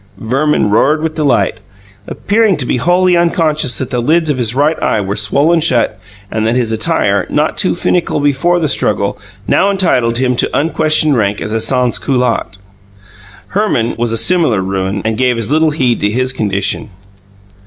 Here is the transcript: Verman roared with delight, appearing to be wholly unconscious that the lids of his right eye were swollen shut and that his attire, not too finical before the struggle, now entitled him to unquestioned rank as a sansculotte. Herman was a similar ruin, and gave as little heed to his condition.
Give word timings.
Verman 0.17 0.71
roared 0.71 1.03
with 1.03 1.13
delight, 1.13 1.59
appearing 2.07 2.57
to 2.57 2.65
be 2.65 2.77
wholly 2.77 3.15
unconscious 3.15 3.77
that 3.77 3.91
the 3.91 3.99
lids 4.01 4.31
of 4.31 4.39
his 4.39 4.55
right 4.55 4.81
eye 4.81 4.99
were 4.99 5.15
swollen 5.15 5.61
shut 5.61 5.99
and 6.31 6.47
that 6.47 6.55
his 6.55 6.71
attire, 6.71 7.27
not 7.29 7.55
too 7.55 7.75
finical 7.75 8.19
before 8.19 8.57
the 8.59 8.67
struggle, 8.67 9.19
now 9.47 9.69
entitled 9.69 10.17
him 10.17 10.35
to 10.35 10.49
unquestioned 10.57 11.15
rank 11.15 11.39
as 11.39 11.53
a 11.53 11.61
sansculotte. 11.61 12.57
Herman 13.49 13.93
was 13.95 14.11
a 14.11 14.17
similar 14.17 14.59
ruin, 14.61 15.03
and 15.05 15.19
gave 15.19 15.37
as 15.37 15.51
little 15.51 15.69
heed 15.69 15.99
to 15.99 16.09
his 16.09 16.33
condition. 16.33 16.89